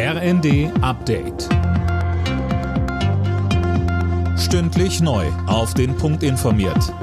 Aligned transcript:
RND 0.00 0.70
Update. 0.80 1.48
Stündlich 4.38 5.00
neu. 5.00 5.26
Auf 5.48 5.74
den 5.74 5.96
Punkt 5.96 6.22
informiert. 6.22 6.94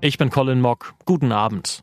Ich 0.00 0.18
bin 0.18 0.30
Colin 0.30 0.60
Mock. 0.60 0.94
Guten 1.04 1.30
Abend. 1.30 1.82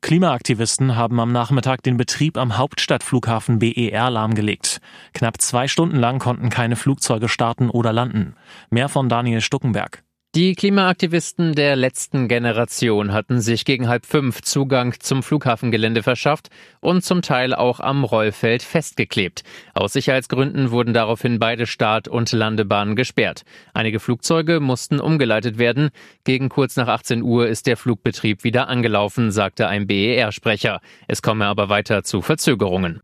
Klimaaktivisten 0.00 0.96
haben 0.96 1.20
am 1.20 1.32
Nachmittag 1.32 1.82
den 1.82 1.98
Betrieb 1.98 2.38
am 2.38 2.56
Hauptstadtflughafen 2.56 3.58
BER 3.58 4.08
lahmgelegt. 4.08 4.80
Knapp 5.12 5.38
zwei 5.38 5.68
Stunden 5.68 5.96
lang 5.96 6.18
konnten 6.18 6.48
keine 6.48 6.76
Flugzeuge 6.76 7.28
starten 7.28 7.68
oder 7.68 7.92
landen. 7.92 8.36
Mehr 8.70 8.88
von 8.88 9.10
Daniel 9.10 9.42
Stuckenberg. 9.42 10.02
Die 10.34 10.56
Klimaaktivisten 10.56 11.54
der 11.54 11.76
letzten 11.76 12.26
Generation 12.26 13.12
hatten 13.12 13.40
sich 13.40 13.64
gegen 13.64 13.86
halb 13.86 14.04
fünf 14.04 14.42
Zugang 14.42 14.96
zum 14.98 15.22
Flughafengelände 15.22 16.02
verschafft 16.02 16.48
und 16.80 17.04
zum 17.04 17.22
Teil 17.22 17.54
auch 17.54 17.78
am 17.78 18.02
Rollfeld 18.02 18.64
festgeklebt. 18.64 19.44
Aus 19.74 19.92
Sicherheitsgründen 19.92 20.72
wurden 20.72 20.92
daraufhin 20.92 21.38
beide 21.38 21.68
Start- 21.68 22.08
und 22.08 22.32
Landebahnen 22.32 22.96
gesperrt. 22.96 23.44
Einige 23.74 24.00
Flugzeuge 24.00 24.58
mussten 24.58 24.98
umgeleitet 24.98 25.58
werden. 25.58 25.90
Gegen 26.24 26.48
kurz 26.48 26.74
nach 26.74 26.88
18 26.88 27.22
Uhr 27.22 27.46
ist 27.46 27.68
der 27.68 27.76
Flugbetrieb 27.76 28.42
wieder 28.42 28.66
angelaufen, 28.66 29.30
sagte 29.30 29.68
ein 29.68 29.86
BER-Sprecher. 29.86 30.80
Es 31.06 31.22
komme 31.22 31.46
aber 31.46 31.68
weiter 31.68 32.02
zu 32.02 32.22
Verzögerungen. 32.22 33.00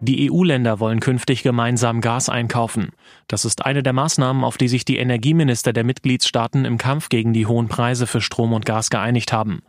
Die 0.00 0.30
EU-Länder 0.30 0.78
wollen 0.78 1.00
künftig 1.00 1.42
gemeinsam 1.42 2.00
Gas 2.00 2.28
einkaufen. 2.28 2.90
Das 3.26 3.44
ist 3.44 3.66
eine 3.66 3.82
der 3.82 3.92
Maßnahmen, 3.92 4.44
auf 4.44 4.56
die 4.56 4.68
sich 4.68 4.84
die 4.84 4.98
Energieminister 4.98 5.72
der 5.72 5.82
Mitgliedstaaten 5.82 6.64
im 6.64 6.78
Kampf 6.78 7.08
gegen 7.08 7.32
die 7.32 7.46
hohen 7.46 7.66
Preise 7.66 8.06
für 8.06 8.20
Strom 8.20 8.52
und 8.52 8.64
Gas 8.64 8.90
geeinigt 8.90 9.32
haben. 9.32 9.60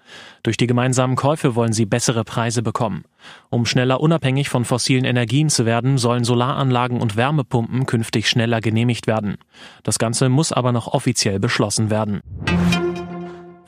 Durch 0.44 0.56
die 0.56 0.68
gemeinsamen 0.68 1.16
Käufe 1.16 1.56
wollen 1.56 1.74
sie 1.74 1.88
bessere 1.88 2.24
Preise 2.24 2.62
bekommen. 2.62 3.06
Um 3.50 3.66
schneller 3.66 4.02
unabhängig 4.02 4.50
von 4.50 4.66
fossilen 4.66 5.04
Energien 5.04 5.50
zu 5.50 5.66
werden, 5.66 5.98
sollen 5.98 6.24
Solaranlagen 6.24 7.02
und 7.02 7.16
Wärmepumpen 7.16 7.88
künftig 7.88 8.30
schneller 8.30 8.62
genehmigt 8.62 9.08
werden. 9.08 9.38
Das 9.84 9.98
Ganze 9.98 10.30
muss 10.30 10.52
aber 10.52 10.72
noch 10.72 10.88
offiziell 10.88 11.40
beschlossen 11.40 11.90
werden. 11.90 12.22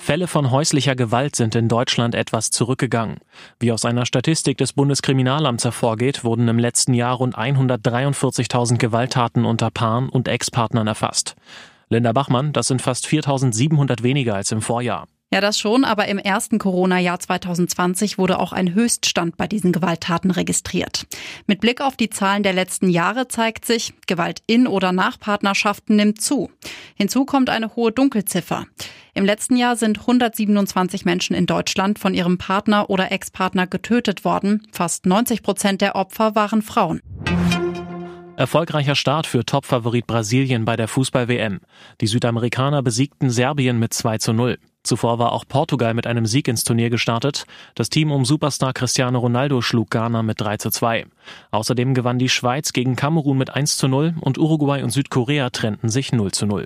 Fälle 0.01 0.25
von 0.25 0.49
häuslicher 0.49 0.95
Gewalt 0.95 1.35
sind 1.35 1.53
in 1.53 1.67
Deutschland 1.67 2.15
etwas 2.15 2.49
zurückgegangen. 2.49 3.19
Wie 3.59 3.71
aus 3.71 3.85
einer 3.85 4.07
Statistik 4.07 4.57
des 4.57 4.73
Bundeskriminalamts 4.73 5.63
hervorgeht, 5.63 6.23
wurden 6.23 6.47
im 6.47 6.57
letzten 6.57 6.95
Jahr 6.95 7.17
rund 7.17 7.37
143.000 7.37 8.77
Gewalttaten 8.77 9.45
unter 9.45 9.69
Paaren 9.69 10.09
und 10.09 10.27
Ex-Partnern 10.27 10.87
erfasst. 10.87 11.35
Linda 11.87 12.13
Bachmann, 12.13 12.51
das 12.51 12.67
sind 12.67 12.81
fast 12.81 13.05
4.700 13.05 14.01
weniger 14.01 14.33
als 14.33 14.51
im 14.51 14.63
Vorjahr. 14.63 15.05
Ja, 15.31 15.39
das 15.39 15.59
schon, 15.59 15.85
aber 15.85 16.07
im 16.07 16.17
ersten 16.17 16.57
Corona-Jahr 16.57 17.19
2020 17.19 18.17
wurde 18.17 18.39
auch 18.39 18.53
ein 18.53 18.73
Höchststand 18.73 19.37
bei 19.37 19.47
diesen 19.47 19.71
Gewalttaten 19.71 20.31
registriert. 20.31 21.05
Mit 21.45 21.61
Blick 21.61 21.79
auf 21.79 21.95
die 21.95 22.09
Zahlen 22.09 22.41
der 22.41 22.53
letzten 22.53 22.89
Jahre 22.89 23.27
zeigt 23.27 23.65
sich, 23.65 23.93
Gewalt 24.07 24.41
in 24.47 24.65
oder 24.65 24.91
nach 24.91 25.19
Partnerschaften 25.19 25.95
nimmt 25.95 26.19
zu. 26.19 26.49
Hinzu 26.95 27.23
kommt 27.23 27.51
eine 27.51 27.75
hohe 27.75 27.91
Dunkelziffer. 27.91 28.65
Im 29.13 29.25
letzten 29.25 29.57
Jahr 29.57 29.75
sind 29.75 29.99
127 29.99 31.03
Menschen 31.03 31.35
in 31.35 31.45
Deutschland 31.45 31.99
von 31.99 32.13
ihrem 32.13 32.37
Partner 32.37 32.89
oder 32.89 33.11
Ex-Partner 33.11 33.67
getötet 33.67 34.23
worden. 34.23 34.65
Fast 34.71 35.05
90 35.05 35.43
Prozent 35.43 35.81
der 35.81 35.95
Opfer 35.95 36.33
waren 36.35 36.61
Frauen. 36.61 37.01
Erfolgreicher 38.37 38.95
Start 38.95 39.27
für 39.27 39.45
Topfavorit 39.45 40.07
Brasilien 40.07 40.65
bei 40.65 40.77
der 40.77 40.87
Fußball-WM. 40.87 41.59
Die 41.99 42.07
Südamerikaner 42.07 42.81
besiegten 42.81 43.29
Serbien 43.29 43.77
mit 43.79 43.93
2 43.93 44.17
zu 44.17 44.33
0. 44.33 44.57
Zuvor 44.83 45.19
war 45.19 45.33
auch 45.33 45.45
Portugal 45.47 45.93
mit 45.93 46.07
einem 46.07 46.25
Sieg 46.25 46.47
ins 46.47 46.63
Turnier 46.63 46.89
gestartet. 46.89 47.45
Das 47.75 47.89
Team 47.89 48.11
um 48.11 48.25
Superstar 48.25 48.73
Cristiano 48.73 49.19
Ronaldo 49.19 49.61
schlug 49.61 49.91
Ghana 49.91 50.23
mit 50.23 50.41
3 50.41 50.57
zu 50.57 50.71
2. 50.71 51.05
Außerdem 51.51 51.93
gewann 51.93 52.17
die 52.17 52.29
Schweiz 52.29 52.73
gegen 52.73 52.95
Kamerun 52.95 53.37
mit 53.37 53.53
1 53.53 53.77
zu 53.77 53.87
0 53.87 54.15
und 54.21 54.39
Uruguay 54.39 54.81
und 54.81 54.89
Südkorea 54.89 55.49
trennten 55.51 55.89
sich 55.89 56.13
0 56.13 56.31
zu 56.31 56.45
0. 56.47 56.65